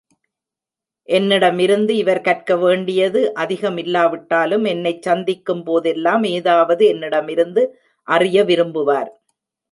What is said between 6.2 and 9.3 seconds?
ஏதாவது என்னிடமிருந்து அறிய விரும்புவார்.